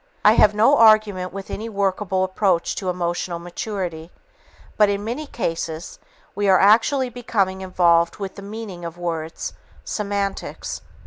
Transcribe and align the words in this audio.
I 0.25 0.33
have 0.33 0.55
no 0.55 0.77
argument 0.77 1.31
with 1.31 1.51
any 1.51 1.69
workable 1.69 2.23
approach 2.23 2.73
to 2.77 2.89
emotional 2.89 3.37
maturity, 3.37 4.11
but 4.75 4.89
in 4.89 5.03
many 5.03 5.27
cases 5.27 5.99
we 6.33 6.49
are 6.49 6.57
actually 6.57 7.09
becoming 7.09 7.61
involved 7.61 8.15
with 8.15 8.33
the 8.33 8.41
meaning 8.41 8.83
of 8.83 8.97
words 8.97 9.53
(semantics). 9.83 10.81